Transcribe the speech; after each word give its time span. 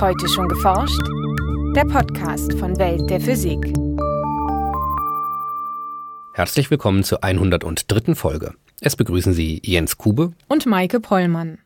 Heute 0.00 0.28
schon 0.28 0.48
geforscht? 0.48 1.00
Der 1.76 1.84
Podcast 1.84 2.52
von 2.58 2.76
Welt 2.78 3.08
der 3.08 3.20
Physik. 3.20 3.60
Herzlich 6.34 6.70
willkommen 6.70 7.04
zur 7.04 7.22
103. 7.22 8.16
Folge. 8.16 8.54
Es 8.80 8.96
begrüßen 8.96 9.32
Sie 9.32 9.62
Jens 9.64 9.96
Kube 9.96 10.32
und 10.48 10.66
Maike 10.66 10.98
Pollmann. 10.98 11.58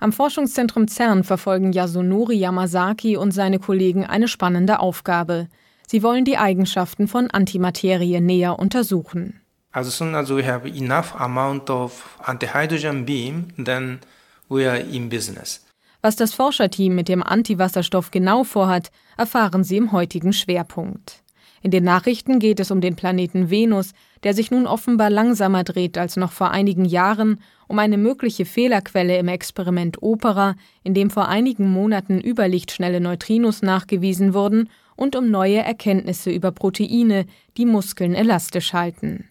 Am 0.00 0.12
Forschungszentrum 0.12 0.88
CERN 0.88 1.22
verfolgen 1.22 1.72
Yasunori 1.72 2.36
Yamazaki 2.36 3.16
und 3.16 3.30
seine 3.30 3.60
Kollegen 3.60 4.04
eine 4.04 4.26
spannende 4.26 4.80
Aufgabe. 4.80 5.48
Sie 5.86 6.02
wollen 6.02 6.24
die 6.24 6.38
Eigenschaften 6.38 7.06
von 7.06 7.30
Antimaterie 7.30 8.20
näher 8.20 8.58
untersuchen. 8.58 9.40
As 9.70 9.96
soon 9.96 10.14
as 10.14 10.28
we 10.30 10.44
have 10.44 10.66
enough 10.66 11.14
amount 11.14 11.70
of 11.70 12.18
antihydrogen 12.24 13.06
beam, 13.06 13.48
then 13.62 14.00
we 14.48 14.68
are 14.68 14.78
in 14.78 15.08
business. 15.08 15.65
Was 16.06 16.14
das 16.14 16.34
Forscherteam 16.34 16.94
mit 16.94 17.08
dem 17.08 17.20
Antiwasserstoff 17.20 18.12
genau 18.12 18.44
vorhat, 18.44 18.92
erfahren 19.16 19.64
Sie 19.64 19.76
im 19.76 19.90
heutigen 19.90 20.32
Schwerpunkt. 20.32 21.24
In 21.62 21.72
den 21.72 21.82
Nachrichten 21.82 22.38
geht 22.38 22.60
es 22.60 22.70
um 22.70 22.80
den 22.80 22.94
Planeten 22.94 23.50
Venus, 23.50 23.92
der 24.22 24.32
sich 24.32 24.52
nun 24.52 24.68
offenbar 24.68 25.10
langsamer 25.10 25.64
dreht 25.64 25.98
als 25.98 26.14
noch 26.14 26.30
vor 26.30 26.52
einigen 26.52 26.84
Jahren, 26.84 27.40
um 27.66 27.80
eine 27.80 27.98
mögliche 27.98 28.44
Fehlerquelle 28.44 29.18
im 29.18 29.26
Experiment 29.26 30.00
Opera, 30.00 30.54
in 30.84 30.94
dem 30.94 31.10
vor 31.10 31.26
einigen 31.26 31.72
Monaten 31.72 32.20
überlichtschnelle 32.20 33.00
Neutrinos 33.00 33.62
nachgewiesen 33.62 34.32
wurden, 34.32 34.70
und 34.94 35.16
um 35.16 35.28
neue 35.28 35.58
Erkenntnisse 35.58 36.30
über 36.30 36.52
Proteine, 36.52 37.26
die 37.56 37.66
Muskeln 37.66 38.14
elastisch 38.14 38.74
halten. 38.74 39.28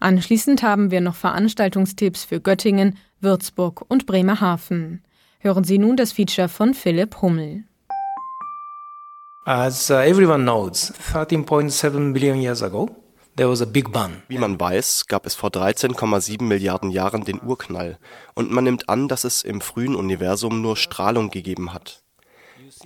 Anschließend 0.00 0.62
haben 0.62 0.90
wir 0.90 1.02
noch 1.02 1.16
Veranstaltungstipps 1.16 2.24
für 2.24 2.40
Göttingen, 2.40 2.96
Würzburg 3.20 3.84
und 3.88 4.06
Bremerhaven. 4.06 5.02
Hören 5.44 5.62
Sie 5.62 5.76
nun 5.76 5.98
das 5.98 6.12
Feature 6.12 6.48
von 6.48 6.72
Philipp 6.72 7.20
Hummel. 7.20 7.64
As 9.44 9.90
uh, 9.90 9.96
everyone 9.96 10.44
knows, 10.44 10.90
13.7 11.12 12.14
billion 12.14 12.40
years 12.40 12.62
ago, 12.62 12.88
there 13.36 13.50
was 13.50 13.60
a 13.60 13.66
big 13.66 13.92
bang. 13.92 14.22
Wie 14.28 14.38
man 14.38 14.58
weiß, 14.58 15.04
gab 15.06 15.26
es 15.26 15.34
vor 15.34 15.50
13,7 15.50 16.42
Milliarden 16.44 16.90
Jahren 16.90 17.26
den 17.26 17.42
Urknall 17.42 17.98
und 18.32 18.52
man 18.52 18.64
nimmt 18.64 18.88
an, 18.88 19.06
dass 19.06 19.24
es 19.24 19.42
im 19.42 19.60
frühen 19.60 19.96
Universum 19.96 20.62
nur 20.62 20.78
Strahlung 20.78 21.28
gegeben 21.28 21.74
hat. 21.74 22.02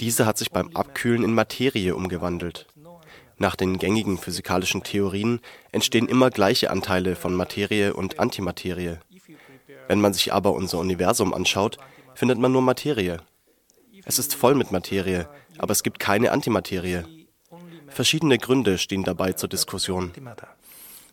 Diese 0.01 0.27
hat 0.27 0.37
sich 0.37 0.51
beim 0.51 0.75
Abkühlen 0.75 1.23
in 1.23 1.35
Materie 1.35 1.95
umgewandelt. 1.95 2.67
Nach 3.37 3.55
den 3.55 3.79
gängigen 3.79 4.19
physikalischen 4.19 4.83
Theorien 4.83 5.39
entstehen 5.71 6.09
immer 6.09 6.31
gleiche 6.31 6.73
Anteile 6.73 7.15
von 7.15 7.35
Materie 7.35 7.95
und 7.95 8.19
Antimaterie. 8.19 8.97
Wenn 9.87 10.01
man 10.01 10.13
sich 10.13 10.33
aber 10.33 10.55
unser 10.55 10.79
Universum 10.79 11.33
anschaut, 11.33 11.79
findet 12.19 12.39
man 12.39 12.51
nur 12.51 12.63
Materie. 12.63 13.19
Es 14.05 14.19
ist 14.19 14.35
voll 14.35 14.57
mit 14.57 14.73
Materie, 14.73 15.29
aber 15.57 15.71
es 15.71 15.85
gibt 15.85 16.01
keine 16.01 16.33
Antimaterie. 16.33 17.05
Verschiedene 17.87 18.39
Gründe 18.39 18.77
stehen 18.79 19.05
dabei 19.05 19.33
zur 19.35 19.49
Diskussion. 19.49 20.11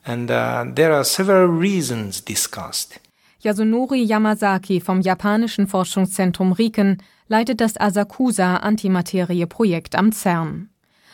And 0.04 0.30
uh, 0.32 0.74
there 0.74 0.94
are 0.96 1.04
several 1.04 1.48
reasons 1.48 2.26
discussed. 2.26 3.00
Yasunori 3.40 4.04
Yamazaki 4.04 4.82
vom 4.82 5.02
japanischen 5.02 5.68
Forschungszentrum 5.68 6.54
Riken 6.54 7.04
leitet 7.28 7.62
das 7.62 7.80
Asakusa 7.80 8.58
Antimaterie-Projekt 8.58 9.96
am 9.96 10.12
CERN. 10.12 10.70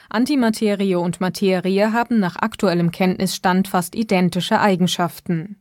Antimaterie 0.10 0.96
und 0.96 1.20
Materie 1.20 1.92
haben 1.92 2.20
nach 2.20 2.38
aktuellem 2.38 2.92
Kenntnisstand 2.92 3.68
fast 3.68 3.96
identische 3.96 4.62
Eigenschaften. 4.62 5.58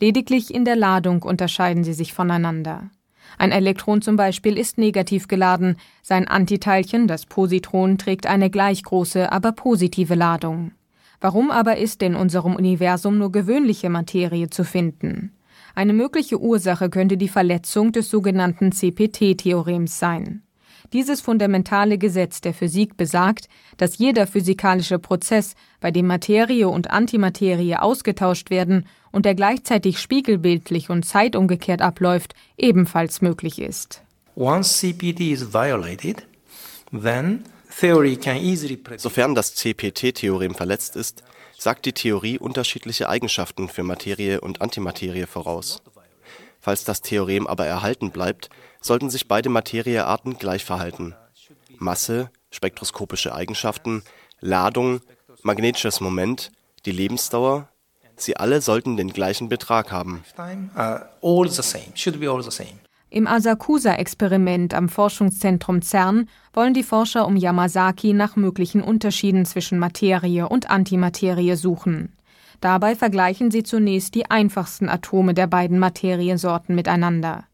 Lediglich 0.00 0.52
in 0.52 0.64
der 0.64 0.76
Ladung 0.76 1.22
unterscheiden 1.22 1.84
sie 1.84 1.94
sich 1.94 2.12
voneinander. 2.12 2.90
Ein 3.36 3.52
Elektron 3.52 4.00
zum 4.00 4.16
Beispiel 4.16 4.56
ist 4.56 4.78
negativ 4.78 5.28
geladen, 5.28 5.76
sein 6.02 6.26
Antiteilchen, 6.26 7.06
das 7.06 7.26
Positron, 7.26 7.98
trägt 7.98 8.26
eine 8.26 8.48
gleich 8.48 8.82
große, 8.82 9.30
aber 9.30 9.52
positive 9.52 10.14
Ladung. 10.14 10.72
Warum 11.20 11.50
aber 11.50 11.76
ist 11.78 12.02
in 12.02 12.14
unserem 12.14 12.56
Universum 12.56 13.18
nur 13.18 13.32
gewöhnliche 13.32 13.90
Materie 13.90 14.50
zu 14.50 14.64
finden? 14.64 15.32
Eine 15.74 15.92
mögliche 15.92 16.40
Ursache 16.40 16.90
könnte 16.90 17.16
die 17.16 17.28
Verletzung 17.28 17.92
des 17.92 18.10
sogenannten 18.10 18.72
CPT-Theorems 18.72 19.98
sein. 19.98 20.42
Dieses 20.92 21.20
fundamentale 21.20 21.98
Gesetz 21.98 22.40
der 22.40 22.54
Physik 22.54 22.96
besagt, 22.96 23.48
dass 23.76 23.98
jeder 23.98 24.26
physikalische 24.26 24.98
Prozess, 24.98 25.54
bei 25.80 25.90
dem 25.90 26.06
Materie 26.06 26.68
und 26.68 26.90
Antimaterie 26.90 27.76
ausgetauscht 27.76 28.50
werden 28.50 28.86
und 29.12 29.24
der 29.24 29.34
gleichzeitig 29.34 30.00
spiegelbildlich 30.00 30.90
und 30.90 31.04
zeitumgekehrt 31.04 31.82
abläuft, 31.82 32.34
ebenfalls 32.56 33.20
möglich 33.20 33.60
ist. 33.60 34.02
Sofern 38.96 39.34
das 39.34 39.54
CPT-Theorem 39.54 40.54
verletzt 40.54 40.96
ist, 40.96 41.22
sagt 41.58 41.86
die 41.86 41.92
Theorie 41.92 42.38
unterschiedliche 42.38 43.08
Eigenschaften 43.08 43.68
für 43.68 43.82
Materie 43.82 44.40
und 44.40 44.60
Antimaterie 44.60 45.26
voraus. 45.26 45.82
Falls 46.60 46.84
das 46.84 47.00
Theorem 47.00 47.46
aber 47.46 47.66
erhalten 47.66 48.10
bleibt, 48.10 48.48
sollten 48.80 49.10
sich 49.10 49.28
beide 49.28 49.48
Materiearten 49.48 50.38
gleich 50.38 50.64
verhalten. 50.64 51.14
Masse, 51.78 52.30
spektroskopische 52.50 53.34
Eigenschaften, 53.34 54.02
Ladung, 54.40 55.00
magnetisches 55.42 56.00
Moment, 56.00 56.52
die 56.84 56.92
Lebensdauer, 56.92 57.68
sie 58.20 58.36
alle 58.36 58.60
sollten 58.60 58.96
den 58.96 59.12
gleichen 59.12 59.48
Betrag 59.48 59.92
haben. 59.92 60.22
Im 63.10 63.26
Asakusa-Experiment 63.26 64.74
am 64.74 64.88
Forschungszentrum 64.88 65.80
CERN 65.80 66.28
wollen 66.52 66.74
die 66.74 66.82
Forscher 66.82 67.26
um 67.26 67.36
Yamazaki 67.36 68.12
nach 68.12 68.36
möglichen 68.36 68.82
Unterschieden 68.82 69.46
zwischen 69.46 69.78
Materie 69.78 70.48
und 70.48 70.70
Antimaterie 70.70 71.56
suchen. 71.56 72.12
Dabei 72.60 72.96
vergleichen 72.96 73.50
sie 73.50 73.62
zunächst 73.62 74.14
die 74.14 74.30
einfachsten 74.30 74.88
Atome 74.88 75.32
der 75.32 75.46
beiden 75.46 75.78
Materiensorten 75.78 76.74
miteinander. 76.74 77.44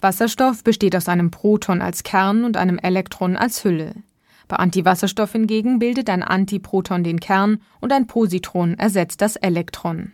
Wasserstoff 0.00 0.64
besteht 0.64 0.96
aus 0.96 1.08
einem 1.08 1.30
Proton 1.30 1.80
als 1.80 2.02
Kern 2.02 2.44
und 2.44 2.56
einem 2.56 2.78
Elektron 2.78 3.36
als 3.36 3.62
Hülle. 3.64 3.94
Bei 4.48 4.56
Antiwasserstoff 4.56 5.32
hingegen 5.32 5.78
bildet 5.78 6.10
ein 6.10 6.22
Antiproton 6.22 7.02
den 7.04 7.20
Kern 7.20 7.62
und 7.80 7.92
ein 7.92 8.06
Positron 8.06 8.78
ersetzt 8.78 9.20
das 9.20 9.36
Elektron. 9.36 10.12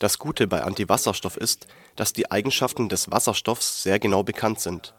Das 0.00 0.18
Gute 0.18 0.48
bei 0.48 0.62
Antiwasserstoff 0.64 1.36
ist, 1.36 1.68
dass 1.94 2.12
die 2.12 2.30
Eigenschaften 2.30 2.88
des 2.88 3.10
Wasserstoffs 3.10 3.84
sehr 3.84 4.00
genau 4.00 4.24
bekannt 4.24 4.58
sind. 4.58 4.94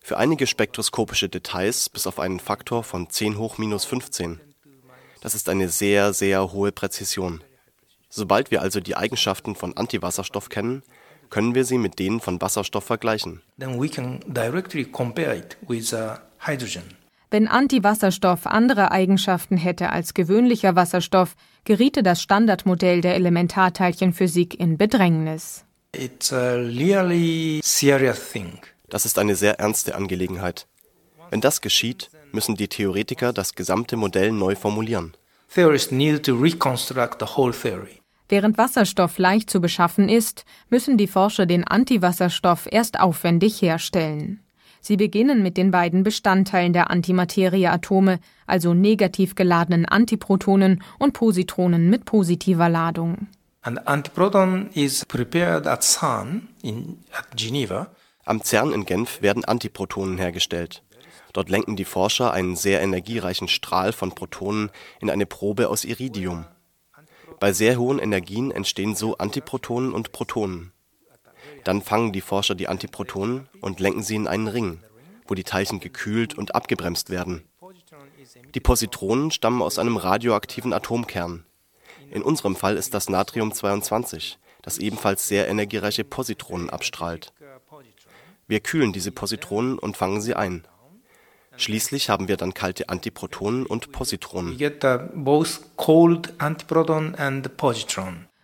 Für 0.00 0.16
einige 0.18 0.48
spektroskopische 0.48 1.28
Details 1.28 1.88
bis 1.88 2.06
auf 2.08 2.18
einen 2.18 2.40
Faktor 2.40 2.82
von 2.82 3.08
10 3.08 3.38
hoch 3.38 3.58
minus 3.58 3.84
15. 3.84 4.40
Das 5.20 5.34
ist 5.34 5.48
eine 5.48 5.68
sehr, 5.68 6.12
sehr 6.12 6.52
hohe 6.52 6.72
Präzision. 6.72 7.42
Sobald 8.08 8.50
wir 8.50 8.62
also 8.62 8.80
die 8.80 8.96
Eigenschaften 8.96 9.54
von 9.54 9.76
Antiwasserstoff 9.76 10.48
kennen, 10.48 10.82
können 11.30 11.54
wir 11.54 11.64
sie 11.64 11.78
mit 11.78 11.98
denen 11.98 12.20
von 12.20 12.40
Wasserstoff 12.40 12.84
vergleichen. 12.84 13.42
Uh, 13.60 13.84
Wenn 17.30 17.48
Antiwasserstoff 17.48 18.46
andere 18.46 18.90
Eigenschaften 18.92 19.56
hätte 19.56 19.90
als 19.90 20.14
gewöhnlicher 20.14 20.76
Wasserstoff, 20.76 21.34
geriete 21.64 22.02
das 22.02 22.22
Standardmodell 22.22 23.00
der 23.00 23.14
Elementarteilchenphysik 23.16 24.58
in 24.58 24.76
Bedrängnis. 24.78 25.64
Really 25.94 27.60
das 28.88 29.04
ist 29.04 29.18
eine 29.18 29.34
sehr 29.34 29.58
ernste 29.58 29.94
Angelegenheit. 29.94 30.66
Wenn 31.30 31.40
das 31.40 31.60
geschieht, 31.60 32.10
müssen 32.32 32.54
die 32.54 32.68
Theoretiker 32.68 33.32
das 33.32 33.54
gesamte 33.54 33.96
Modell 33.96 34.30
neu 34.32 34.54
formulieren. 34.54 35.14
Während 38.28 38.58
Wasserstoff 38.58 39.18
leicht 39.18 39.50
zu 39.50 39.60
beschaffen 39.60 40.08
ist, 40.08 40.44
müssen 40.68 40.98
die 40.98 41.06
Forscher 41.06 41.46
den 41.46 41.64
Antiwasserstoff 41.64 42.66
erst 42.70 42.98
aufwendig 42.98 43.62
herstellen. 43.62 44.40
Sie 44.80 44.96
beginnen 44.96 45.42
mit 45.42 45.56
den 45.56 45.70
beiden 45.70 46.04
Bestandteilen 46.04 46.72
der 46.72 46.90
Antimaterieatome, 46.90 48.20
also 48.46 48.72
negativ 48.72 49.34
geladenen 49.34 49.84
Antiprotonen 49.84 50.82
und 50.98 51.12
Positronen 51.12 51.90
mit 51.90 52.04
positiver 52.04 52.68
Ladung. 52.68 53.26
An 53.62 53.78
antiproton 53.78 54.70
is 54.74 55.04
prepared 55.04 55.66
at 55.66 55.82
CERN 55.82 56.48
in 56.62 57.00
at 57.12 57.36
Geneva. 57.36 57.88
Am 58.24 58.40
CERN 58.42 58.72
in 58.72 58.84
Genf 58.86 59.22
werden 59.22 59.44
Antiprotonen 59.44 60.18
hergestellt. 60.18 60.84
Dort 61.32 61.50
lenken 61.50 61.74
die 61.74 61.84
Forscher 61.84 62.32
einen 62.32 62.54
sehr 62.54 62.80
energiereichen 62.80 63.48
Strahl 63.48 63.92
von 63.92 64.12
Protonen 64.12 64.70
in 65.00 65.10
eine 65.10 65.26
Probe 65.26 65.68
aus 65.68 65.84
Iridium. 65.84 66.46
Bei 67.38 67.52
sehr 67.52 67.78
hohen 67.78 67.98
Energien 67.98 68.50
entstehen 68.50 68.94
so 68.94 69.18
Antiprotonen 69.18 69.92
und 69.92 70.12
Protonen. 70.12 70.72
Dann 71.64 71.82
fangen 71.82 72.12
die 72.12 72.20
Forscher 72.20 72.54
die 72.54 72.68
Antiprotonen 72.68 73.48
und 73.60 73.80
lenken 73.80 74.02
sie 74.02 74.16
in 74.16 74.26
einen 74.26 74.48
Ring, 74.48 74.80
wo 75.26 75.34
die 75.34 75.44
Teilchen 75.44 75.80
gekühlt 75.80 76.36
und 76.36 76.54
abgebremst 76.54 77.10
werden. 77.10 77.44
Die 78.54 78.60
Positronen 78.60 79.30
stammen 79.30 79.62
aus 79.62 79.78
einem 79.78 79.96
radioaktiven 79.96 80.72
Atomkern. 80.72 81.44
In 82.10 82.22
unserem 82.22 82.56
Fall 82.56 82.76
ist 82.76 82.94
das 82.94 83.08
Natrium 83.08 83.52
22, 83.52 84.38
das 84.62 84.78
ebenfalls 84.78 85.28
sehr 85.28 85.48
energiereiche 85.48 86.04
Positronen 86.04 86.70
abstrahlt. 86.70 87.32
Wir 88.48 88.60
kühlen 88.60 88.92
diese 88.92 89.10
Positronen 89.10 89.78
und 89.78 89.96
fangen 89.96 90.20
sie 90.20 90.34
ein. 90.34 90.66
Schließlich 91.56 92.10
haben 92.10 92.28
wir 92.28 92.36
dann 92.36 92.54
kalte 92.54 92.88
Antiprotonen 92.88 93.66
und 93.66 93.92
Positronen. 93.92 94.58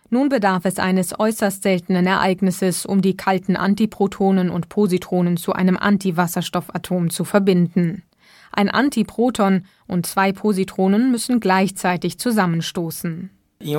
Nun 0.09 0.29
bedarf 0.29 0.65
es 0.65 0.77
eines 0.77 1.19
äußerst 1.19 1.63
seltenen 1.63 2.05
Ereignisses, 2.05 2.85
um 2.85 3.01
die 3.01 3.17
kalten 3.17 3.55
Antiprotonen 3.55 4.51
und 4.51 4.69
Positronen 4.69 5.37
zu 5.37 5.53
einem 5.53 5.75
Antiwasserstoffatom 5.75 7.09
zu 7.09 7.25
verbinden. 7.25 8.03
Ein 8.51 8.69
Antiproton 8.69 9.65
und 9.87 10.05
zwei 10.05 10.31
Positronen 10.31 11.09
müssen 11.09 11.39
gleichzeitig 11.39 12.19
zusammenstoßen. 12.19 13.31
Uh, 13.65 13.77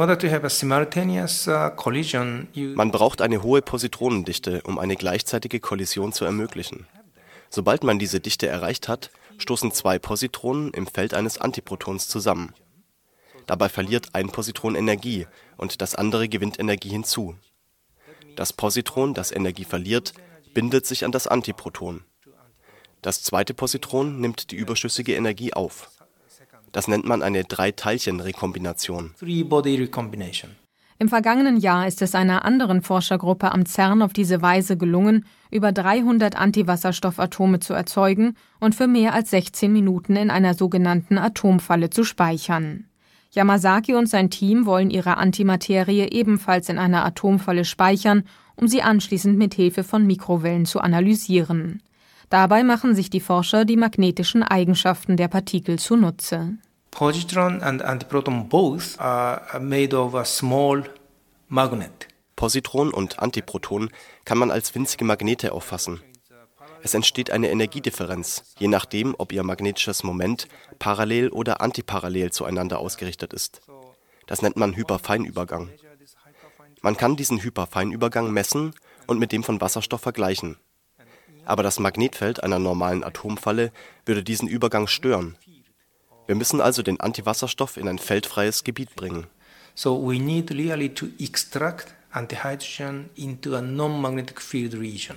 Man 2.75 2.90
braucht 2.90 3.22
eine 3.22 3.42
hohe 3.42 3.62
Positronendichte, 3.62 4.62
um 4.62 4.78
eine 4.81 4.96
gleichzeitige 4.96 5.60
Kollision 5.60 6.12
zu 6.12 6.25
ermöglichen. 6.25 6.86
Sobald 7.50 7.84
man 7.84 8.00
diese 8.00 8.19
Dichte 8.19 8.48
erreicht 8.48 8.88
hat, 8.88 9.10
stoßen 9.38 9.72
zwei 9.72 9.98
Positronen 9.98 10.72
im 10.72 10.86
Feld 10.86 11.14
eines 11.14 11.38
Antiprotons 11.38 12.08
zusammen. 12.08 12.54
Dabei 13.46 13.69
verliert 13.69 14.08
ein 14.14 14.31
Positron 14.31 14.75
Energie 14.75 15.26
und 15.56 15.82
das 15.82 15.94
andere 15.94 16.28
gewinnt 16.28 16.58
Energie 16.58 16.88
hinzu. 16.88 17.36
Das 18.36 18.52
Positron, 18.52 19.14
das 19.14 19.32
Energie 19.32 19.64
verliert, 19.64 20.14
bindet 20.54 20.86
sich 20.86 21.04
an 21.04 21.12
das 21.12 21.26
Antiproton. 21.26 22.04
Das 23.02 23.22
zweite 23.22 23.52
Positron 23.52 24.20
nimmt 24.20 24.50
die 24.50 24.56
überschüssige 24.56 25.14
Energie 25.14 25.52
auf. 25.52 25.90
Das 26.72 26.88
nennt 26.88 27.04
man 27.04 27.22
eine 27.22 27.44
Drei-Teilchen-Rekombination. 27.44 29.14
Im 30.99 31.08
vergangenen 31.08 31.56
Jahr 31.56 31.88
ist 31.88 32.02
es 32.02 32.14
einer 32.14 32.44
anderen 32.44 32.81
Forschergruppe 32.81 33.50
am 33.50 33.67
CERN 33.67 34.00
auf 34.02 34.12
diese 34.12 34.43
Weise 34.43 34.76
gelungen, 34.76 35.26
über 35.50 35.73
300 35.73 36.37
Antiwasserstoffatome 36.37 37.58
zu 37.58 37.75
erzeugen 37.75 38.37
und 38.61 38.75
für 38.76 38.87
mehr 38.87 39.12
als 39.12 39.31
16 39.31 39.73
Minuten 39.73 40.14
in 40.14 40.31
einer 40.31 40.55
sogenannten 40.55 41.19
Atomfalle 41.19 41.91
zu 41.91 42.05
speichern. 42.05 42.87
Yamazaki 43.32 43.94
und 43.94 44.08
sein 44.08 44.31
Team 44.31 44.67
wollen 44.67 44.91
ihre 44.91 45.17
Antimaterie 45.17 46.08
ebenfalls 46.12 46.69
in 46.69 46.79
einer 46.79 47.05
Atomfalle 47.05 47.64
speichern, 47.64 48.23
um 48.55 48.69
sie 48.69 48.82
anschließend 48.82 49.37
mit 49.37 49.55
Hilfe 49.55 49.82
von 49.82 50.06
Mikrowellen 50.06 50.64
zu 50.64 50.81
analysieren. 50.81 51.82
Dabei 52.31 52.62
machen 52.62 52.94
sich 52.94 53.11
die 53.11 53.20
Forscher 53.20 53.64
die 53.64 53.76
magnetischen 53.76 54.44
Eigenschaften 54.44 55.17
der 55.17 55.29
Partikel 55.29 55.81
zunutze. 55.81 56.56
Positron 56.94 57.61
and 57.61 57.82
antiproton 57.82 58.49
both 58.49 59.00
are 59.00 59.58
made 59.58 59.93
of 59.96 60.14
a 60.14 60.25
small 60.25 60.85
magnet. 61.49 62.06
Positron 62.37 62.94
und 62.94 63.19
Antiproton 63.19 63.91
kann 64.25 64.38
man 64.38 64.52
als 64.52 64.76
winzige 64.76 65.05
Magnete 65.05 65.50
auffassen. 65.50 66.00
Es 66.85 66.94
entsteht 66.94 67.32
eine 67.32 67.50
Energiedifferenz, 67.50 68.44
je 68.61 68.69
nachdem, 68.69 69.17
ob 69.19 69.32
ihr 69.32 69.43
magnetisches 69.43 70.05
Moment 70.05 70.46
parallel 70.79 71.31
oder 71.31 71.61
antiparallel 71.61 72.31
zueinander 72.31 72.79
ausgerichtet 72.79 73.32
ist. 73.32 73.62
Das 74.29 74.41
nennt 74.41 74.56
man 74.56 74.76
Hyperfeinübergang. 74.76 75.70
Man 76.81 76.96
kann 76.96 77.17
diesen 77.17 77.43
Hyperfeinübergang 77.43 78.31
messen 78.31 78.73
und 79.08 79.19
mit 79.19 79.32
dem 79.32 79.43
von 79.43 79.61
Wasserstoff 79.61 80.02
vergleichen. 80.02 80.58
Aber 81.44 81.64
das 81.64 81.81
Magnetfeld 81.81 82.41
einer 82.44 82.61
normalen 82.61 83.02
Atomfalle 83.02 83.73
würde 84.06 84.23
diesen 84.23 84.46
Übergang 84.46 84.87
stören 84.87 85.37
wir 86.26 86.34
müssen 86.34 86.60
also 86.60 86.82
den 86.82 87.00
Antiwasserstoff 87.00 87.76
in 87.76 87.88
ein 87.88 87.98
feldfreies 87.98 88.64
Gebiet 88.64 88.94
bringen. 88.96 89.26
So 89.74 90.00
we 90.00 90.18
need 90.18 90.50
really 90.52 90.88
to 90.88 91.06
extract 91.18 91.94
antihydrogen 92.12 93.10
into 93.16 93.56
a 93.56 93.60
non-magnetic 93.60 94.40
field 94.40 94.74
region. 94.74 95.16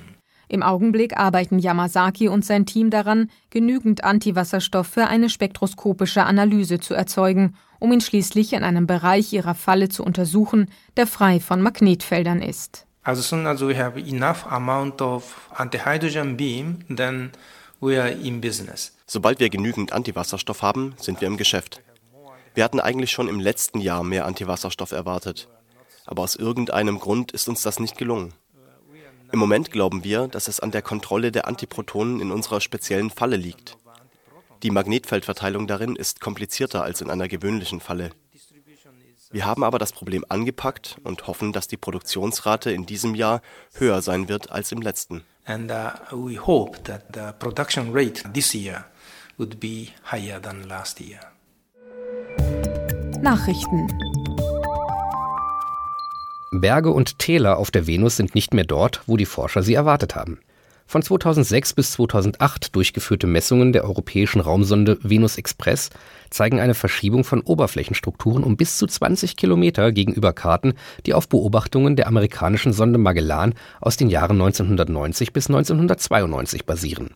Im 0.50 0.64
Augenblick 0.64 1.18
arbeiten 1.18 1.60
Yamazaki 1.60 2.30
und 2.30 2.46
sein 2.46 2.66
Team 2.66 2.90
daran, 2.90 3.30
genügend 3.50 4.04
Antiwasserstoff 4.04 4.88
für 4.88 5.08
eine 5.08 5.30
spektroskopische 5.30 6.24
Analyse 6.24 6.80
zu 6.80 6.94
erzeugen, 6.94 7.56
um 7.80 7.92
ihn 7.92 8.02
schließlich 8.02 8.54
in 8.54 8.64
einem 8.64 8.88
Bereich 8.88 9.34
ihrer 9.34 9.56
Falle 9.56 9.90
zu 9.90 10.04
untersuchen, 10.04 10.72
der 10.96 11.06
frei 11.06 11.40
von 11.42 11.62
Magnetfeldern 11.62 12.42
ist. 12.42 12.86
As 13.04 13.28
soon 13.28 13.46
as 13.46 13.62
we 13.62 13.78
have 13.78 14.00
enough 14.00 14.46
amount 14.48 15.02
of 15.02 15.50
antihydrogen 15.56 16.38
beam, 16.38 16.80
then 16.94 17.32
we 17.80 18.02
are 18.02 18.10
in 18.10 18.42
business. 18.42 18.94
Sobald 19.06 19.40
wir 19.40 19.50
genügend 19.50 19.94
Antiwasserstoff 19.94 20.62
haben, 20.62 20.96
sind 21.00 21.22
wir 21.22 21.28
im 21.28 21.38
Geschäft. 21.38 21.82
Wir 22.54 22.64
hatten 22.64 22.80
eigentlich 22.80 23.12
schon 23.12 23.28
im 23.28 23.40
letzten 23.40 23.80
Jahr 23.80 24.04
mehr 24.04 24.26
Antiwasserstoff 24.26 24.92
erwartet. 24.92 25.48
Aber 26.06 26.24
aus 26.24 26.36
irgendeinem 26.36 27.00
Grund 27.00 27.32
ist 27.32 27.48
uns 27.48 27.62
das 27.62 27.80
nicht 27.80 27.98
gelungen. 27.98 28.34
Im 29.32 29.40
Moment 29.40 29.72
glauben 29.72 30.04
wir, 30.04 30.28
dass 30.28 30.48
es 30.48 30.60
an 30.60 30.72
der 30.72 30.82
Kontrolle 30.82 31.32
der 31.32 31.48
Antiprotonen 31.48 32.22
in 32.22 32.32
unserer 32.32 32.62
speziellen 32.62 33.10
Falle 33.10 33.36
liegt. 33.36 33.78
Die 34.64 34.72
Magnetfeldverteilung 34.72 35.68
darin 35.68 35.96
ist 35.96 36.22
komplizierter 36.22 36.84
als 36.84 37.02
in 37.02 37.10
einer 37.10 37.28
gewöhnlichen 37.28 37.80
Falle. 37.80 38.12
Wir 39.30 39.46
haben 39.46 39.64
aber 39.64 39.78
das 39.78 39.92
Problem 39.92 40.24
angepackt 40.30 40.98
und 41.04 41.28
hoffen, 41.28 41.52
dass 41.52 41.68
die 41.68 41.76
Produktionsrate 41.76 42.72
in 42.72 42.86
diesem 42.86 43.14
Jahr 43.14 43.42
höher 43.74 44.02
sein 44.02 44.30
wird 44.30 44.52
als 44.52 44.72
im 44.72 44.82
letzten. 44.82 45.24
And 45.46 45.72
uh, 45.72 45.92
we 46.12 46.40
hope 46.40 46.84
that 46.84 47.04
the 47.14 47.32
production 47.38 47.92
rate 47.94 48.24
this 48.34 48.54
year 48.54 48.86
would 49.38 49.60
be 49.60 49.88
higher 50.12 50.42
than 50.42 50.64
last 50.64 51.00
year. 51.02 51.20
Nachrichten 53.22 53.88
Berge 56.52 56.92
und 56.92 57.20
Täler 57.20 57.58
auf 57.58 57.72
der 57.72 57.88
Venus 57.88 58.16
sind 58.18 58.34
nicht 58.34 58.54
mehr 58.54 58.64
dort, 58.64 59.02
wo 59.06 59.18
die 59.18 59.26
Forscher 59.26 59.64
sie 59.64 59.74
erwartet 59.74 60.16
haben. 60.16 60.40
Von 60.90 61.02
2006 61.02 61.74
bis 61.74 61.92
2008 61.92 62.74
durchgeführte 62.74 63.28
Messungen 63.28 63.74
der 63.74 63.84
europäischen 63.84 64.40
Raumsonde 64.40 64.98
Venus 65.02 65.38
Express 65.38 65.90
zeigen 66.30 66.62
eine 66.62 66.76
Verschiebung 66.76 67.26
von 67.26 67.42
Oberflächenstrukturen 67.42 68.42
um 68.42 68.56
bis 68.56 68.78
zu 68.78 68.88
20 68.88 69.36
Kilometer 69.36 69.92
gegenüber 69.92 70.32
Karten, 70.32 70.76
die 71.06 71.14
auf 71.14 71.28
Beobachtungen 71.28 71.98
der 71.98 72.08
amerikanischen 72.08 72.72
Sonde 72.72 73.00
Magellan 73.00 73.54
aus 73.82 73.98
den 73.98 74.10
Jahren 74.10 74.40
1990 74.42 75.34
bis 75.34 75.48
1992 75.48 76.66
basieren. 76.66 77.10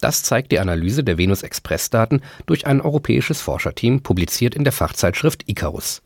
Das 0.00 0.22
zeigt 0.22 0.50
die 0.50 0.58
Analyse 0.58 1.04
der 1.04 1.18
Venus-Express-Daten 1.18 2.22
durch 2.46 2.66
ein 2.66 2.80
europäisches 2.80 3.42
Forscherteam, 3.42 4.00
publiziert 4.02 4.54
in 4.54 4.64
der 4.64 4.72
Fachzeitschrift 4.72 5.46
Icarus. 5.46 6.00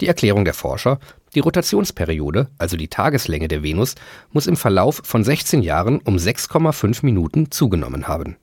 Die 0.00 0.08
Erklärung 0.08 0.44
der 0.44 0.54
Forscher, 0.54 0.98
die 1.34 1.40
Rotationsperiode, 1.40 2.48
also 2.58 2.76
die 2.76 2.88
Tageslänge 2.88 3.48
der 3.48 3.62
Venus, 3.62 3.94
muss 4.32 4.46
im 4.46 4.56
Verlauf 4.56 5.00
von 5.04 5.24
16 5.24 5.62
Jahren 5.62 6.00
um 6.00 6.16
6,5 6.16 7.04
Minuten 7.04 7.50
zugenommen 7.50 8.08
haben. 8.08 8.36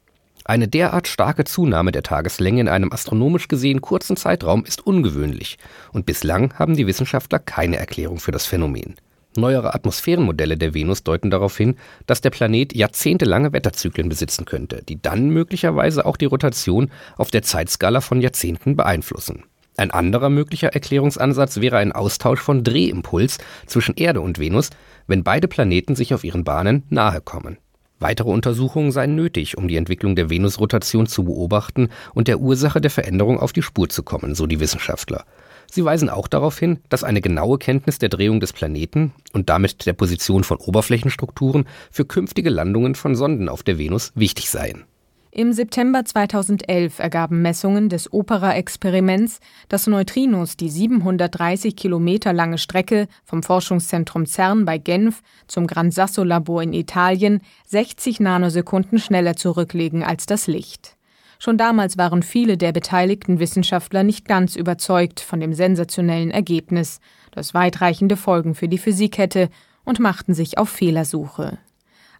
Eine 0.46 0.67
derart 0.67 1.08
starke 1.08 1.43
Zunahme 1.43 1.91
der 1.91 2.01
Tageslänge 2.01 2.62
in 2.62 2.67
einem 2.67 2.91
astronomisch 2.91 3.48
gesehen 3.48 3.81
kurzen 3.81 4.17
Zeitraum 4.17 4.65
ist 4.65 4.86
ungewöhnlich, 4.86 5.58
und 5.91 6.08
bislang 6.08 6.53
haben 6.55 6.75
die 6.75 6.88
Wissenschaftler 6.88 7.38
keine 7.38 7.77
Erklärung 7.77 8.19
für 8.19 8.31
das 8.31 8.48
Phänomen. 8.48 8.96
Neuere 9.36 9.75
Atmosphärenmodelle 9.75 10.58
der 10.58 10.74
Venus 10.74 11.03
deuten 11.03 11.29
darauf 11.29 11.55
hin, 11.55 11.75
dass 12.08 12.22
der 12.22 12.31
Planet 12.31 12.75
jahrzehntelange 12.75 13.53
Wetterzyklen 13.53 14.10
besitzen 14.10 14.46
könnte, 14.46 14.81
die 14.84 15.00
dann 15.00 15.29
möglicherweise 15.29 16.05
auch 16.05 16.17
die 16.17 16.25
Rotation 16.25 16.89
auf 17.15 17.29
der 17.29 17.43
Zeitskala 17.43 18.01
von 18.01 18.22
Jahrzehnten 18.22 18.75
beeinflussen. 18.75 19.43
Ein 19.79 19.91
anderer 19.91 20.29
möglicher 20.29 20.74
Erklärungsansatz 20.74 21.62
wäre 21.62 21.77
ein 21.77 21.93
Austausch 21.93 22.41
von 22.41 22.65
Drehimpuls 22.65 23.38
zwischen 23.65 23.95
Erde 23.95 24.19
und 24.19 24.38
Venus, 24.38 24.71
wenn 25.07 25.24
beide 25.24 25.48
Planeten 25.48 25.95
sich 25.95 26.13
auf 26.13 26.25
ihren 26.25 26.43
Bahnen 26.43 26.83
nahe 26.89 27.21
kommen. 27.21 27.57
Weitere 27.98 28.29
Untersuchungen 28.29 28.91
seien 28.91 29.15
nötig, 29.15 29.57
um 29.57 29.69
die 29.69 29.77
Entwicklung 29.77 30.17
der 30.17 30.29
Venusrotation 30.29 31.07
zu 31.07 31.24
beobachten 31.24 31.88
und 32.13 32.27
der 32.27 32.41
Ursache 32.41 32.81
der 32.81 32.91
Veränderung 32.91 33.39
auf 33.39 33.53
die 33.53 33.62
Spur 33.62 33.88
zu 33.88 34.03
kommen, 34.03 34.36
so 34.36 34.48
die 34.48 34.59
Wissenschaftler. 34.59 35.24
Sie 35.71 35.86
weisen 35.86 36.09
auch 36.09 36.27
darauf 36.27 36.59
hin, 36.59 36.79
dass 36.89 37.05
eine 37.05 37.21
genaue 37.21 37.57
Kenntnis 37.57 38.00
der 38.00 38.09
Drehung 38.09 38.41
des 38.41 38.51
Planeten 38.51 39.13
und 39.31 39.50
damit 39.50 39.86
der 39.86 39.93
Position 39.93 40.43
von 40.43 40.57
Oberflächenstrukturen 40.57 41.69
für 41.89 42.03
künftige 42.03 42.50
Landungen 42.50 42.95
von 42.95 43.15
Sonden 43.15 43.48
auf 43.48 43.63
der 43.63 43.77
Venus 43.77 44.12
wichtig 44.13 44.50
seien. 44.50 44.83
Im 45.31 45.53
September 45.53 46.03
2011 46.03 46.98
ergaben 46.98 47.43
Messungen 47.43 47.88
des 47.88 48.12
OPERA-Experiments, 48.12 49.39
dass 49.67 49.86
Neutrinos 49.86 50.57
die 50.57 50.69
730 50.69 51.75
Kilometer 51.75 52.33
lange 52.33 52.57
Strecke 52.57 53.07
vom 53.25 53.43
Forschungszentrum 53.43 54.25
CERN 54.25 54.65
bei 54.65 54.79
Genf 54.79 55.21
zum 55.48 55.67
Gran 55.67 55.91
Sasso 55.91 56.24
Labor 56.24 56.63
in 56.63 56.74
Italien 56.74 57.41
60 57.65 58.19
Nanosekunden 58.19 58.98
schneller 58.98 59.36
zurücklegen 59.36 60.03
als 60.03 60.25
das 60.25 60.48
Licht. 60.48 60.95
Schon 61.38 61.59
damals 61.59 62.00
waren 62.00 62.24
viele 62.24 62.57
der 62.57 62.71
beteiligten 62.71 63.38
Wissenschaftler 63.39 64.01
nicht 64.01 64.27
ganz 64.27 64.55
überzeugt 64.55 65.19
von 65.19 65.39
dem 65.39 65.53
sensationellen 65.53 66.31
Ergebnis, 66.31 67.00
das 67.31 67.53
weitreichende 67.53 68.17
Folgen 68.17 68.55
für 68.55 68.67
die 68.67 68.79
Physik 68.79 69.19
hätte, 69.19 69.50
und 69.86 70.00
machten 70.00 70.33
sich 70.33 70.57
auf 70.57 70.69
Fehlersuche. 70.69 71.59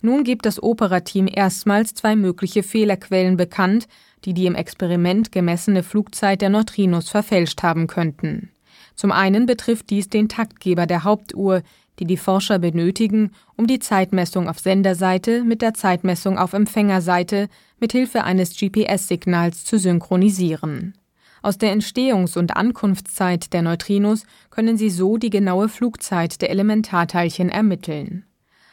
Nun 0.02 0.24
gibt 0.24 0.46
das 0.46 0.62
Operateam 0.62 1.28
erstmals 1.32 1.94
zwei 1.94 2.16
mögliche 2.16 2.64
Fehlerquellen 2.64 3.38
bekannt, 3.38 3.88
die 4.26 4.34
die 4.34 4.46
im 4.46 4.56
Experiment 4.56 5.32
gemessene 5.32 5.84
Flugzeit 5.84 6.42
der 6.42 6.50
Neutrinos 6.50 7.10
verfälscht 7.10 7.64
haben 7.64 7.88
könnten. 7.88 8.52
Zum 8.96 9.12
einen 9.12 9.46
betrifft 9.46 9.90
dies 9.90 10.10
den 10.10 10.30
Taktgeber 10.30 10.86
der 10.86 11.04
Hauptuhr, 11.04 11.62
die 12.00 12.06
die 12.06 12.18
Forscher 12.18 12.60
benötigen, 12.60 13.32
um 13.56 13.68
die 13.68 13.80
Zeitmessung 13.80 14.50
auf 14.50 14.60
Senderseite 14.60 15.44
mit 15.44 15.62
der 15.62 15.74
Zeitmessung 15.74 16.38
auf 16.38 16.54
Empfängerseite 16.54 17.50
mit 17.80 17.92
Hilfe 17.92 18.24
eines 18.24 18.58
GPS-Signals 18.58 19.66
zu 19.66 19.78
synchronisieren. 19.78 20.94
Aus 21.42 21.58
der 21.58 21.74
Entstehungs- 21.74 22.38
und 22.38 22.56
Ankunftszeit 22.56 23.54
der 23.54 23.62
Neutrinos 23.62 24.26
können 24.50 24.78
sie 24.78 24.90
so 24.90 25.18
die 25.18 25.30
genaue 25.30 25.70
Flugzeit 25.70 26.42
der 26.42 26.50
Elementarteilchen 26.50 27.50
ermitteln. 27.50 28.26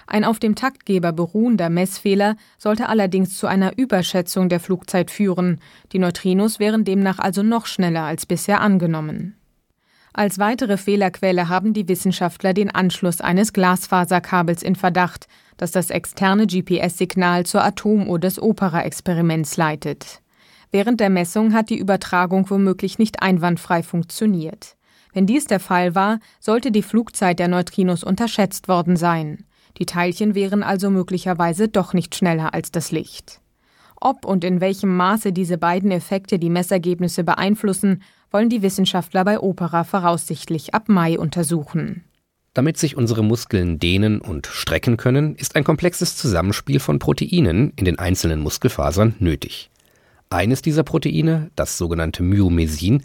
Ein 0.07 0.25
auf 0.25 0.39
dem 0.39 0.55
Taktgeber 0.55 1.13
beruhender 1.13 1.69
Messfehler 1.69 2.37
sollte 2.59 2.89
allerdings 2.89 3.37
zu 3.37 3.47
einer 3.47 3.77
Überschätzung 3.77 4.49
der 4.49 4.61
Flugzeit 4.61 5.11
führen, 5.11 5.61
die 5.93 5.99
Neutrinos 5.99 6.61
wären 6.61 6.85
demnach 6.85 7.19
also 7.19 7.43
noch 7.43 7.67
schneller 7.67 8.05
als 8.05 8.25
bisher 8.25 8.61
angenommen. 8.61 9.37
Als 10.13 10.39
weitere 10.39 10.79
Fehlerquelle 10.79 11.49
haben 11.49 11.75
die 11.75 11.89
Wissenschaftler 11.89 12.55
den 12.55 12.71
Anschluss 12.71 13.21
eines 13.21 13.53
Glasfaserkabels 13.53 14.63
in 14.63 14.75
Verdacht, 14.75 15.27
das 15.59 15.73
das 15.73 15.91
externe 15.91 16.47
GPS-Signal 16.47 17.45
zur 17.45 17.65
Atomuhr 17.65 18.19
des 18.19 18.41
Opera-Experiments 18.41 19.57
leitet. 19.57 20.23
Während 20.71 21.01
der 21.01 21.11
Messung 21.11 21.53
hat 21.53 21.69
die 21.69 21.79
Übertragung 21.79 22.49
womöglich 22.49 22.99
nicht 22.99 23.23
einwandfrei 23.23 23.83
funktioniert. 23.83 24.77
Wenn 25.13 25.27
dies 25.27 25.47
der 25.47 25.61
Fall 25.61 25.95
war, 25.95 26.21
sollte 26.41 26.71
die 26.71 26.83
Flugzeit 26.83 27.39
der 27.39 27.49
Neutrinos 27.49 28.05
unterschätzt 28.05 28.69
worden 28.69 28.97
sein. 28.97 29.46
Die 29.79 29.87
Teilchen 29.87 30.35
wären 30.35 30.63
also 30.63 30.91
möglicherweise 30.91 31.69
doch 31.69 31.93
nicht 31.93 32.15
schneller 32.15 32.55
als 32.55 32.71
das 32.71 32.93
Licht. 32.93 33.41
Ob 34.01 34.25
und 34.25 34.45
in 34.45 34.61
welchem 34.61 34.95
Maße 34.97 35.33
diese 35.33 35.59
beiden 35.59 35.91
Effekte 35.91 36.39
die 36.39 36.51
Messergebnisse 36.51 37.25
beeinflussen, 37.25 38.03
wollen 38.31 38.49
die 38.49 38.63
Wissenschaftler 38.63 39.25
bei 39.25 39.41
Opera 39.41 39.85
voraussichtlich 39.85 40.75
ab 40.75 40.89
Mai 40.89 41.19
untersuchen. 41.19 42.05
Damit 42.55 42.79
sich 42.79 42.97
unsere 42.97 43.23
Muskeln 43.23 43.79
dehnen 43.79 44.21
und 44.21 44.47
strecken 44.47 44.97
können, 44.97 45.37
ist 45.37 45.57
ein 45.57 45.65
komplexes 45.65 46.17
Zusammenspiel 46.17 46.81
von 46.81 46.99
Proteinen 46.99 47.73
in 47.77 47.85
den 47.85 47.99
einzelnen 47.99 48.41
Muskelfasern 48.41 49.15
nötig. 49.19 49.71
Eines 50.31 50.63
dieser 50.63 50.83
Proteine, 50.83 51.51
das 51.55 51.79
sogenannte 51.79 52.23
Myomesin, 52.23 53.03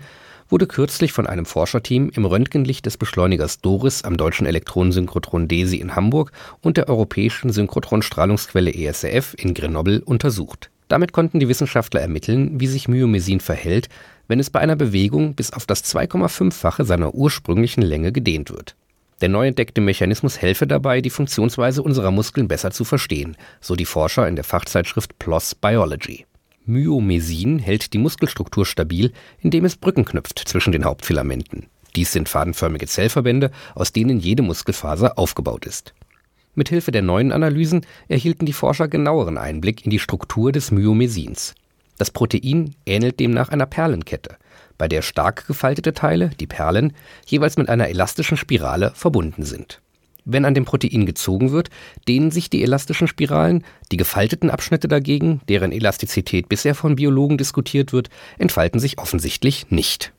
wurde 0.52 0.68
kürzlich 0.68 1.14
von 1.14 1.26
einem 1.26 1.46
Forscherteam 1.46 2.12
im 2.14 2.26
Röntgenlicht 2.26 2.86
des 2.86 2.98
Beschleunigers 2.98 3.62
DORIS 3.62 4.04
am 4.04 4.18
Deutschen 4.18 4.46
Elektronensynchrotron 4.46 5.48
DESI 5.48 5.78
in 5.78 5.96
Hamburg 5.96 6.32
und 6.62 6.78
der 6.78 6.90
Europäischen 6.90 7.52
Synchrotronstrahlungsquelle 7.52 8.74
ESRF 8.74 9.34
in 9.38 9.54
Grenoble 9.54 10.02
untersucht. 10.02 10.70
Damit 10.90 11.14
konnten 11.14 11.40
die 11.40 11.48
Wissenschaftler 11.48 12.02
ermitteln, 12.02 12.60
wie 12.60 12.68
sich 12.68 12.90
Myomesin 12.90 13.40
verhält, 13.40 13.88
wenn 14.28 14.42
es 14.42 14.50
bei 14.50 14.60
einer 14.60 14.76
Bewegung 14.76 15.36
bis 15.36 15.54
auf 15.54 15.66
das 15.66 15.86
2,5-fache 15.86 16.84
seiner 16.84 17.16
ursprünglichen 17.16 17.82
Länge 17.82 18.12
gedehnt 18.12 18.52
wird. 18.52 18.76
Der 19.22 19.30
neu 19.30 19.48
entdeckte 19.48 19.82
Mechanismus 19.82 20.42
helfe 20.42 20.68
dabei, 20.68 21.00
die 21.00 21.12
Funktionsweise 21.12 21.82
unserer 21.84 22.12
Muskeln 22.12 22.48
besser 22.48 22.72
zu 22.72 22.84
verstehen, 22.84 23.38
so 23.62 23.76
die 23.76 23.86
Forscher 23.86 24.28
in 24.28 24.36
der 24.36 24.44
Fachzeitschrift 24.44 25.18
PLOS 25.20 25.56
Biology. 25.56 26.26
Myomesin 26.66 27.60
hält 27.60 27.94
die 27.94 27.98
Muskelstruktur 27.98 28.66
stabil, 28.66 29.12
indem 29.40 29.66
es 29.66 29.78
Brücken 29.78 30.06
knüpft 30.06 30.40
zwischen 30.40 30.72
den 30.72 30.86
Hauptfilamenten. 30.86 31.68
Dies 31.96 32.12
sind 32.12 32.30
fadenförmige 32.30 32.88
Zellverbände, 32.88 33.52
aus 33.76 33.92
denen 33.92 34.20
jede 34.20 34.44
Muskelfaser 34.44 35.18
aufgebaut 35.18 35.66
ist. 35.66 35.94
Mithilfe 36.54 36.92
der 36.92 37.02
neuen 37.02 37.32
Analysen 37.32 37.86
erhielten 38.08 38.46
die 38.46 38.54
Forscher 38.54 38.88
genaueren 38.88 39.38
Einblick 39.38 39.86
in 39.86 39.92
die 39.92 40.00
Struktur 40.00 40.52
des 40.52 40.72
Myomesins. 40.72 41.56
Das 41.98 42.12
Protein 42.12 42.76
ähnelt 42.86 43.20
demnach 43.20 43.50
einer 43.50 43.66
Perlenkette, 43.66 44.38
bei 44.78 44.88
der 44.88 45.02
stark 45.02 45.48
gefaltete 45.48 45.94
Teile, 45.94 46.32
die 46.40 46.48
Perlen, 46.48 46.94
jeweils 47.26 47.58
mit 47.58 47.70
einer 47.70 47.90
elastischen 47.90 48.38
Spirale 48.38 48.92
verbunden 48.96 49.44
sind. 49.44 49.82
Wenn 50.26 50.46
an 50.46 50.54
dem 50.54 50.66
Protein 50.66 51.06
gezogen 51.06 51.52
wird, 51.52 51.70
dehnen 52.08 52.32
sich 52.32 52.50
die 52.50 52.62
elastischen 52.62 53.08
Spiralen, 53.08 53.64
die 53.92 53.98
gefalteten 53.98 54.50
Abschnitte 54.50 54.88
dagegen, 54.88 55.42
deren 55.50 55.72
Elastizität 55.72 56.48
bisher 56.48 56.76
von 56.76 56.96
Biologen 56.96 57.38
diskutiert 57.38 57.92
wird, 57.92 58.10
entfalten 58.38 58.80
sich 58.80 59.00
offensichtlich 59.00 59.72
nicht. 59.72 60.14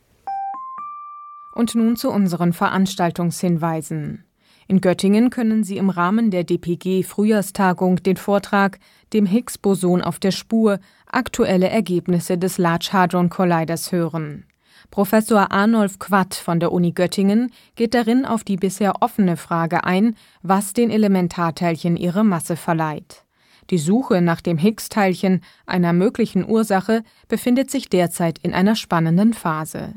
Und 1.54 1.74
nun 1.74 1.96
zu 1.96 2.10
unseren 2.10 2.52
Veranstaltungshinweisen. 2.52 4.24
In 4.68 4.80
Göttingen 4.80 5.30
können 5.30 5.64
Sie 5.64 5.76
im 5.76 5.90
Rahmen 5.90 6.30
der 6.30 6.44
DPG 6.44 7.02
Frühjahrstagung 7.02 7.96
den 8.02 8.16
Vortrag 8.16 8.78
Dem 9.12 9.26
Higgs-Boson 9.26 10.02
auf 10.02 10.18
der 10.18 10.30
Spur 10.30 10.78
aktuelle 11.06 11.68
Ergebnisse 11.68 12.38
des 12.38 12.58
Large 12.58 12.90
Hadron 12.92 13.28
Colliders 13.28 13.92
hören. 13.92 14.46
Professor 14.90 15.52
Arnolf 15.52 15.98
Quatt 15.98 16.34
von 16.34 16.60
der 16.60 16.72
Uni 16.72 16.92
Göttingen 16.92 17.50
geht 17.76 17.94
darin 17.94 18.24
auf 18.24 18.44
die 18.44 18.56
bisher 18.56 19.02
offene 19.02 19.36
Frage 19.36 19.84
ein, 19.84 20.16
was 20.42 20.72
den 20.72 20.90
Elementarteilchen 20.90 21.96
ihre 21.96 22.24
Masse 22.24 22.56
verleiht. 22.56 23.24
Die 23.70 23.78
Suche 23.78 24.20
nach 24.20 24.40
dem 24.40 24.58
Higgs-Teilchen, 24.58 25.40
einer 25.66 25.92
möglichen 25.92 26.48
Ursache, 26.48 27.04
befindet 27.28 27.70
sich 27.70 27.88
derzeit 27.88 28.38
in 28.38 28.52
einer 28.52 28.76
spannenden 28.76 29.32
Phase. 29.32 29.94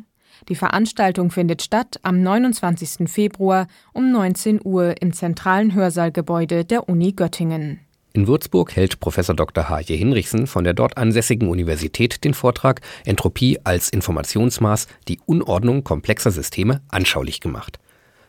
Die 0.50 0.56
Veranstaltung 0.56 1.32
findet 1.32 1.62
statt 1.62 2.00
am 2.04 2.22
29. 2.22 3.10
Februar 3.10 3.68
um 3.94 4.12
19 4.12 4.60
Uhr 4.64 5.02
im 5.02 5.14
zentralen 5.14 5.74
Hörsaalgebäude 5.74 6.66
der 6.66 6.88
Uni 6.88 7.14
Göttingen. 7.14 7.80
In 8.16 8.28
Würzburg 8.28 8.78
hält 8.78 9.02
Professor 9.02 9.36
Dr. 9.36 9.68
H.J. 9.68 9.90
Hinrichsen 9.90 10.48
von 10.48 10.64
der 10.64 10.74
dort 10.74 10.96
ansässigen 10.96 11.50
Universität 11.50 12.24
den 12.24 12.34
Vortrag 12.34 12.80
Entropie 13.04 13.60
als 13.66 13.90
Informationsmaß, 13.90 14.88
die 15.10 15.20
Unordnung 15.26 15.84
komplexer 15.84 16.32
Systeme 16.32 16.82
anschaulich 16.88 17.42
gemacht. 17.42 17.78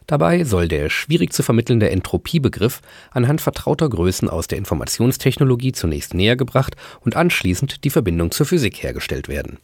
Dabei 0.09 0.43
soll 0.43 0.67
der 0.67 0.91
schwierig 0.91 1.33
zu 1.33 1.45
vermittelnde 1.45 1.89
Entropiebegriff 1.91 2.81
anhand 3.13 3.41
vertrauter 3.41 3.89
Größen 3.89 4.29
aus 4.29 4.49
der 4.49 4.59
Informationstechnologie 4.59 5.71
zunächst 5.71 6.15
näher 6.15 6.35
gebracht 6.35 6.75
und 7.03 7.15
anschließend 7.15 7.85
die 7.85 7.91
Verbindung 7.91 8.33
zur 8.33 8.47
Physik 8.47 8.83
hergestellt 8.83 9.29
werden. 9.29 9.59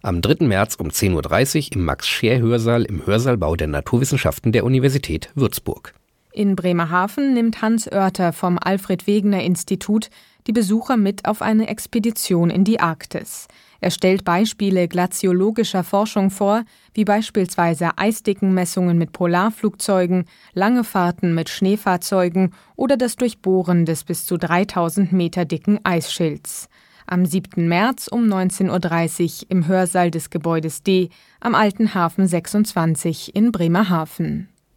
Am 0.00 0.22
3. 0.22 0.46
März 0.46 0.76
um 0.76 0.88
10.30 0.88 1.72
Uhr 1.72 1.76
im 1.76 1.84
Max-Scheer-Hörsaal 1.84 2.84
im 2.84 3.04
Hörsaalbau 3.04 3.54
der 3.54 3.66
Naturwissenschaften 3.66 4.52
der 4.52 4.64
Universität 4.64 5.28
Würzburg. 5.34 5.92
In 6.38 6.54
Bremerhaven 6.54 7.34
nimmt 7.34 7.62
Hans 7.62 7.90
Oerter 7.90 8.32
vom 8.32 8.60
Alfred 8.62 9.08
Wegener 9.08 9.42
Institut 9.42 10.08
die 10.46 10.52
Besucher 10.52 10.96
mit 10.96 11.24
auf 11.24 11.42
eine 11.42 11.66
Expedition 11.66 12.48
in 12.48 12.62
die 12.62 12.78
Arktis. 12.78 13.48
Er 13.80 13.90
stellt 13.90 14.24
Beispiele 14.24 14.86
glaziologischer 14.86 15.82
Forschung 15.82 16.30
vor, 16.30 16.62
wie 16.94 17.04
beispielsweise 17.04 17.98
Eisdickenmessungen 17.98 18.96
mit 18.96 19.10
Polarflugzeugen, 19.10 20.26
lange 20.54 20.84
Fahrten 20.84 21.34
mit 21.34 21.48
Schneefahrzeugen 21.48 22.54
oder 22.76 22.96
das 22.96 23.16
Durchbohren 23.16 23.84
des 23.84 24.04
bis 24.04 24.24
zu 24.24 24.36
3000 24.36 25.10
Meter 25.10 25.44
dicken 25.44 25.80
Eisschilds. 25.82 26.68
Am 27.08 27.26
7. 27.26 27.66
März 27.66 28.06
um 28.06 28.22
19.30 28.22 29.42
Uhr 29.42 29.46
im 29.48 29.66
Hörsaal 29.66 30.12
des 30.12 30.30
Gebäudes 30.30 30.84
D 30.84 31.08
am 31.40 31.56
Alten 31.56 31.94
Hafen 31.94 32.28
26 32.28 33.34
in 33.34 33.50
Bremerhaven. 33.50 34.50